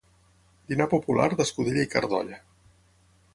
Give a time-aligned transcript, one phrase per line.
[0.71, 2.41] Dinar popular d'escudella i carn d'olla.